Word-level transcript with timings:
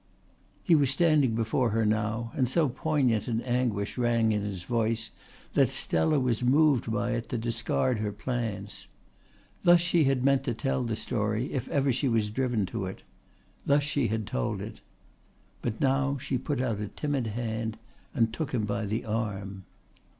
He 0.63 0.73
was 0.73 0.89
standing 0.89 1.35
before 1.35 1.69
her 1.69 1.85
now 1.85 2.31
and 2.35 2.49
so 2.49 2.67
poignant 2.69 3.27
an 3.27 3.39
anguish 3.41 3.99
rang 3.99 4.31
in 4.31 4.41
his 4.41 4.63
voice 4.63 5.11
that 5.53 5.69
Stella 5.69 6.19
was 6.19 6.41
moved 6.41 6.91
by 6.91 7.11
it 7.11 7.29
to 7.29 7.37
discard 7.37 7.99
her 7.99 8.11
plans. 8.11 8.87
Thus 9.61 9.79
she 9.79 10.05
had 10.05 10.23
meant 10.25 10.43
to 10.45 10.55
tell 10.55 10.83
the 10.83 10.95
story 10.95 11.53
if 11.53 11.67
ever 11.67 11.91
she 11.91 12.07
was 12.07 12.31
driven 12.31 12.65
to 12.65 12.87
it. 12.87 13.03
Thus 13.63 13.83
she 13.83 14.07
had 14.07 14.25
told 14.25 14.59
it. 14.59 14.81
But 15.61 15.79
now 15.79 16.17
she 16.17 16.39
put 16.39 16.59
out 16.61 16.79
a 16.79 16.87
timid 16.87 17.27
hand 17.27 17.77
and 18.15 18.33
took 18.33 18.55
him 18.55 18.65
by 18.65 18.87
the 18.87 19.05
arm. 19.05 19.65